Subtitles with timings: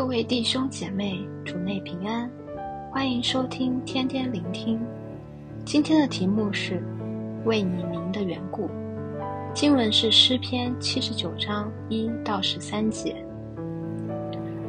[0.00, 2.28] 各位弟兄姐妹，主内平安，
[2.90, 4.80] 欢迎收听天天聆听。
[5.62, 6.82] 今天的题目是
[7.44, 8.70] 为你名的缘故，
[9.52, 13.14] 经文是诗篇七十九章一到十三节。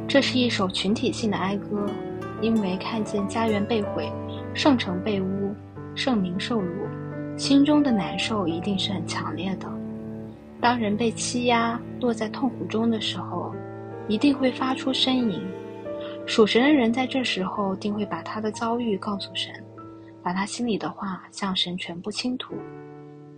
[0.06, 1.86] 这是一首群体性的哀歌，
[2.42, 4.12] 因为看见家园被毁，
[4.52, 5.54] 圣城被污，
[5.94, 6.86] 圣民受辱，
[7.38, 9.66] 心中的难受一定是很强烈的。
[10.60, 13.51] 当人被欺压，落在痛苦中的时候，
[14.08, 15.42] 一定会发出呻吟。
[16.26, 19.52] 属神的人在这时候定会把他的遭遇告诉神，
[20.22, 22.54] 把他心里的话向神全部倾吐。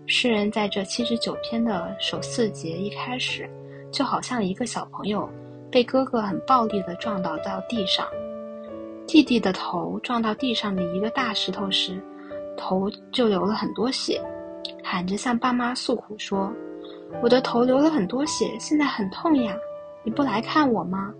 [0.06, 3.48] 诗人在这七十九篇的首四节一开始，
[3.90, 5.28] 就好像一个小朋友
[5.70, 8.06] 被哥哥很暴力地撞倒到地上，
[9.06, 11.98] 弟弟的头撞到地上的一个大石头时，
[12.54, 14.20] 头就流了很多血，
[14.82, 16.52] 喊着向爸妈诉苦说。
[17.22, 19.56] 我的头流了很多血，现在很痛呀！
[20.04, 21.12] 你不来看我吗？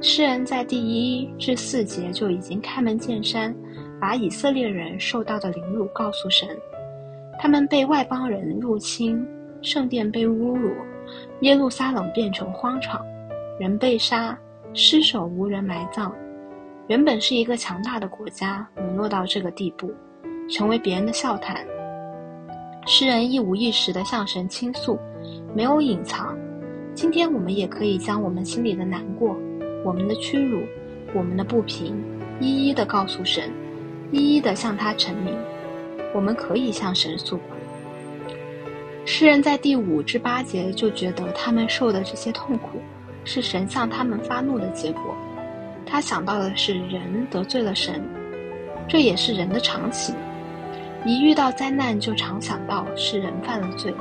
[0.00, 3.52] 诗人在第一至四节就已经开门见山，
[4.00, 6.48] 把以色列人受到的凌辱告诉神。
[7.40, 9.26] 他们被外邦人入侵，
[9.62, 10.70] 圣殿被侮辱，
[11.40, 13.04] 耶路撒冷变成荒场，
[13.58, 14.38] 人被杀，
[14.72, 16.14] 尸首无人埋葬。
[16.86, 19.92] 原本是一个强大的国家，沦落到这个地步，
[20.48, 21.66] 成为别人的笑谈。
[22.86, 24.96] 诗人一五一十地向神倾诉，
[25.52, 26.38] 没有隐藏。
[26.96, 29.36] 今天我们也可以将我们心里的难过、
[29.84, 30.62] 我们的屈辱、
[31.12, 31.94] 我们的不平，
[32.40, 33.52] 一一的告诉神，
[34.10, 35.36] 一一的向他陈明。
[36.14, 37.42] 我们可以向神诉苦。
[39.04, 42.80] 诗人在第五至八节就觉得他们受的这些痛苦，
[43.24, 45.14] 是神向他们发怒的结果。
[45.84, 48.02] 他想到的是人得罪了神，
[48.88, 50.14] 这也是人的常情。
[51.04, 53.92] 一遇到灾难，就常想到是人犯了罪。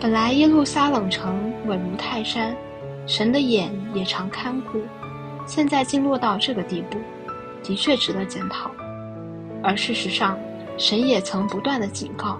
[0.00, 2.56] 本来耶路撒冷城稳如泰山，
[3.06, 4.80] 神的眼也常看顾。
[5.46, 6.98] 现在竟落到这个地步，
[7.62, 8.70] 的确值得检讨。
[9.62, 10.38] 而事实上，
[10.76, 12.38] 神也曾不断地警告：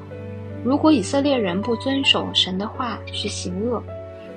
[0.64, 3.82] 如果以色列人不遵守神的话去行恶，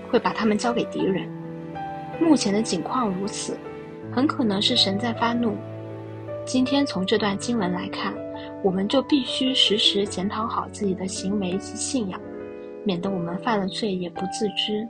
[0.09, 1.29] 会把他们交给敌人。
[2.19, 3.57] 目前的境况如此，
[4.11, 5.55] 很可能是神在发怒。
[6.45, 8.13] 今天从这段经文来看。
[8.63, 12.19] 我们就必须时时检讨好自己的行为及信仰，
[12.83, 14.87] 免得我们犯了罪也不自知。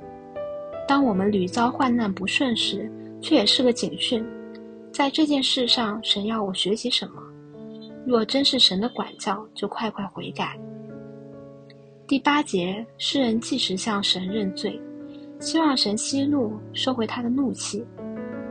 [0.87, 4.25] 当我们屡遭患难不顺时，却也是个警讯。
[4.91, 7.21] 在这件事上，神要我学习什么？
[8.05, 10.59] 若真是神的管教，就快快悔改。
[12.05, 14.79] 第八节，诗人即时向神认罪，
[15.39, 17.83] 希望神息怒，收回他的怒气。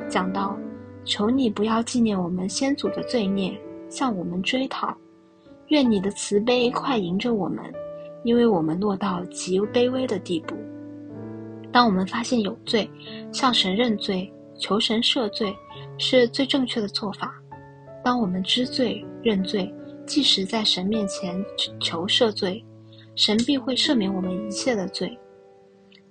[0.09, 0.57] 讲到：
[1.05, 3.57] 求你不要纪念我们先祖的罪孽，
[3.91, 4.97] 向我们追讨。
[5.69, 7.63] 愿你的慈悲快迎着我们，
[8.25, 10.57] 因为我们落到极卑微的地步。
[11.73, 12.89] 当我们发现有罪，
[13.33, 15.55] 向神认罪，求神赦罪，
[15.99, 17.35] 是最正确的做法。
[18.05, 19.73] 当我们知罪认罪，
[20.07, 21.43] 即使在神面前
[21.81, 22.63] 求赦罪，
[23.15, 25.17] 神必会赦免我们一切的罪。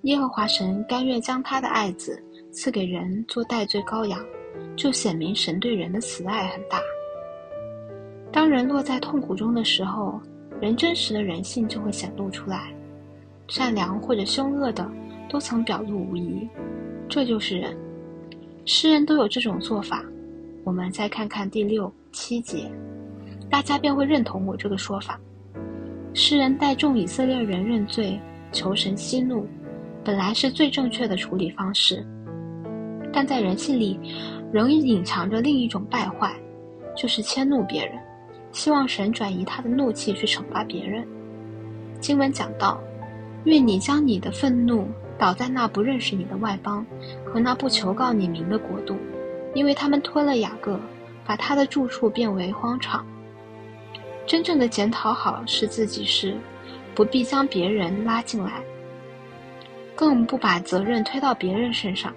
[0.02, 4.18] 耶和华神甘愿将他的爱子赐给人做代罪羔羊，
[4.74, 6.80] 就显明神对人的慈爱很大。
[8.32, 10.20] 当人落在痛苦中的时候，
[10.62, 12.72] 人真实的人性就会显露出来，
[13.48, 14.88] 善良或者凶恶的
[15.28, 16.48] 都曾表露无遗，
[17.08, 17.76] 这就是人。
[18.64, 20.04] 诗人都有这种做法。
[20.62, 22.70] 我们再看看第六七节，
[23.50, 25.18] 大家便会认同我这个说法。
[26.14, 28.16] 诗人带众以色列人认罪，
[28.52, 29.44] 求神息怒，
[30.04, 32.06] 本来是最正确的处理方式，
[33.12, 33.98] 但在人性里
[34.52, 36.32] 仍隐藏着另一种败坏，
[36.94, 37.98] 就是迁怒别人。
[38.52, 41.06] 希望神转移他的怒气去惩罚别人。
[42.00, 42.80] 经文讲到
[43.44, 44.86] ：“愿你将你的愤怒
[45.18, 46.84] 倒在那不认识你的外邦
[47.24, 48.96] 和那不求告你名的国度，
[49.54, 50.78] 因为他们吞了雅各，
[51.24, 53.04] 把他的住处变为荒场。”
[54.26, 56.36] 真正的检讨好是自己事，
[56.94, 58.62] 不必将别人拉进来，
[59.96, 62.12] 更不把责任推到别人身上，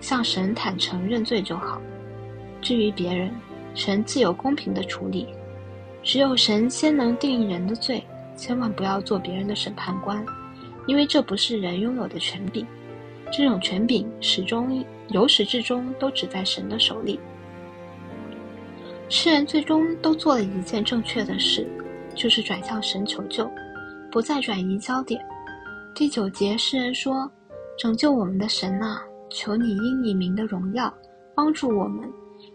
[0.00, 1.80] 向神坦诚认罪就好。
[2.60, 3.32] 至于别人，
[3.74, 5.26] 神自有公平的处理。
[6.04, 8.04] 只有神先能定人的罪，
[8.36, 10.24] 千万不要做别人的审判官，
[10.86, 12.64] 因为这不是人拥有的权柄。
[13.32, 17.18] 这种权柄始终由始至终都只在神的手里。
[19.08, 21.66] 诗人最终都做了一件正确的事，
[22.14, 23.50] 就是转向神求救，
[24.12, 25.24] 不再转移焦点。
[25.94, 27.30] 第九节，诗人说
[27.78, 30.92] ：“拯救我们的神啊，求你因你名的荣耀
[31.34, 32.08] 帮助我们，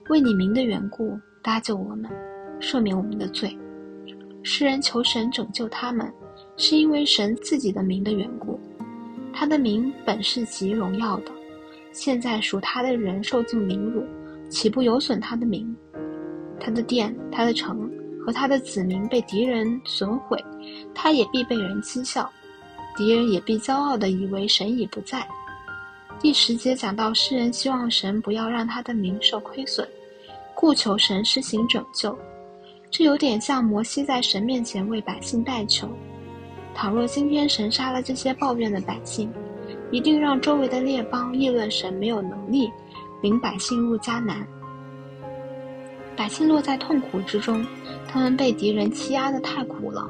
[0.09, 2.09] 为你名的缘故搭救我们。”
[2.59, 3.57] 赦免我们的罪，
[4.43, 6.11] 诗人求神拯救他们，
[6.57, 8.59] 是因为神自己的名的缘故。
[9.33, 11.31] 他的名本是极荣耀的，
[11.91, 14.05] 现在属他的人受尽凌辱，
[14.49, 15.73] 岂不有损他的名？
[16.59, 17.89] 他的殿、他的城
[18.25, 20.43] 和他的子民被敌人损毁，
[20.93, 22.29] 他也必被人讥笑，
[22.97, 25.25] 敌人也必骄傲地以为神已不在。
[26.19, 29.87] 第十节讲到诗人希望神不要让他的名受亏损，
[30.53, 32.17] 故求神施行拯救。
[32.91, 35.87] 这有点像摩西在神面前为百姓代求。
[36.73, 39.31] 倘若今天神杀了这些抱怨的百姓，
[39.91, 42.71] 一定让周围的列邦议论神没有能力
[43.21, 44.45] 领百姓入迦南。
[46.15, 47.65] 百姓落在痛苦之中，
[48.07, 50.09] 他们被敌人欺压得太苦了，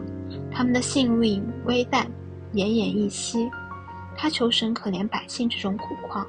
[0.51, 2.05] 他们的性命危殆，
[2.53, 3.49] 奄奄一息。
[4.15, 6.25] 他求神可怜百姓这种苦况，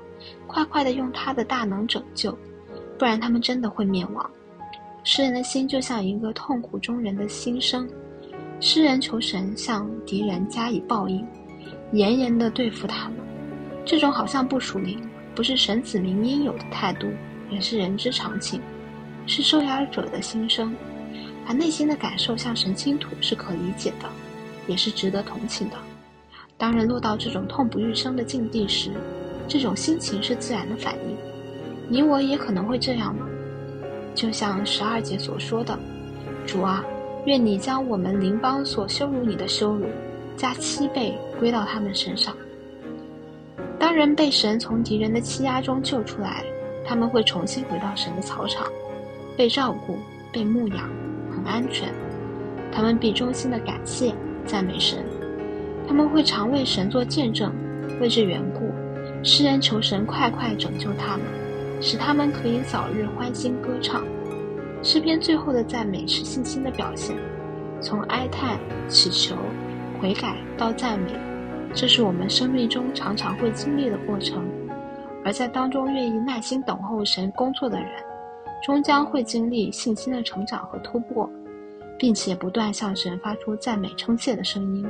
[0.47, 2.37] 快快地用他的大能拯救，
[2.99, 4.31] 不然他们真的会灭亡。
[5.13, 7.85] 诗人的心就像一个痛苦中人的心声，
[8.61, 11.27] 诗人求神向敌人加以报应，
[11.91, 13.17] 严严地对付他们。
[13.85, 15.03] 这种好像不属灵，
[15.35, 17.09] 不是神子民应有的态度，
[17.51, 18.61] 也是人之常情，
[19.27, 20.73] 是受压者的心声。
[21.45, 24.09] 把内心的感受向神倾吐是可理解的，
[24.69, 25.77] 也是值得同情的。
[26.57, 28.93] 当人落到这种痛不欲生的境地时，
[29.49, 31.17] 这种心情是自然的反应。
[31.89, 33.27] 你我也可能会这样吗？
[34.15, 35.79] 就像十二节所说的
[36.47, 36.85] ：“主啊，
[37.27, 39.87] 愿你将我们邻邦所羞辱你的羞辱，
[40.37, 42.35] 加七倍归到他们身上。”
[43.79, 46.45] 当人被神从敌人的欺压中救出来，
[46.85, 48.67] 他们会重新回到神的草场，
[49.37, 49.97] 被照顾、
[50.31, 50.89] 被牧养，
[51.31, 51.89] 很安全。
[52.71, 54.15] 他们必衷心的感谢、
[54.45, 55.03] 赞美神。
[55.89, 57.53] 他们会常为神做见证，
[58.01, 58.71] 为这缘故，
[59.25, 61.25] 诗人求神快快拯救他们，
[61.81, 64.05] 使他们可以早日欢欣歌唱。
[64.83, 67.17] 诗篇最后的赞美是信心的表现，
[67.81, 69.35] 从哀叹、祈求、
[70.01, 71.13] 悔改到赞美，
[71.75, 74.43] 这是我们生命中常常会经历的过程。
[75.23, 77.89] 而在当中愿意耐心等候神工作的人，
[78.63, 81.29] 终将会经历信心的成长和突破，
[81.99, 84.87] 并且不断向神发出赞美称谢的声音。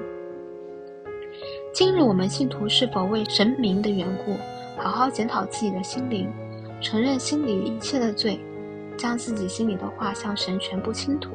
[1.72, 4.36] 今日我们信徒是否为神明的缘故，
[4.80, 6.28] 好好检讨自己的心灵，
[6.80, 8.40] 承认心里一切的罪，
[8.96, 11.30] 将自己心里的话向神全部倾吐，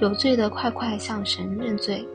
[0.00, 2.06] 有罪的快快向神认罪，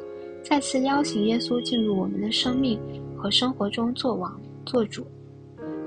[0.43, 2.79] 再次邀请耶稣进入我们的生命
[3.17, 5.05] 和生活中做王做主，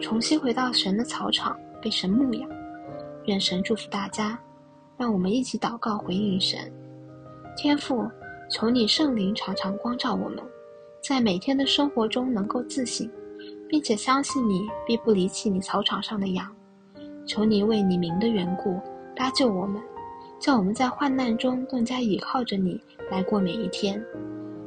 [0.00, 2.48] 重新回到神的草场，被神牧养。
[3.26, 4.38] 愿神祝福大家，
[4.96, 6.58] 让我们一起祷告回应神。
[7.56, 8.04] 天父，
[8.50, 10.38] 求你圣灵常常光照我们。
[11.00, 13.08] 在每天的生活中能够自省，
[13.68, 16.46] 并且相信你必不离弃你草场上的羊。
[17.26, 18.80] 求你为你名的缘故
[19.14, 19.82] 搭救我们，
[20.40, 22.80] 叫我们在患难中更加倚靠着你
[23.10, 24.02] 来过每一天。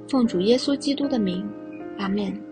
[0.07, 1.49] 奉主耶稣基督的名，
[1.97, 2.50] 阿门。